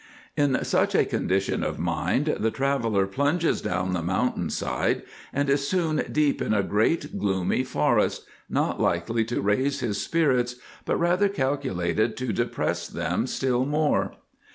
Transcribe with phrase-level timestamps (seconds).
[0.35, 5.67] In such a condition of mind the traveller plunges down the mountain side and is
[5.67, 11.29] soon deep in a great gloomy forest, not likely to raise his spirits, but rather
[11.29, 14.15] calculated to depress them still more.